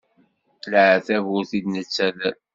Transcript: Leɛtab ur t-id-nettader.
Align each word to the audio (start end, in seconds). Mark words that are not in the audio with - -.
Leɛtab 0.71 1.25
ur 1.37 1.43
t-id-nettader. 1.49 2.35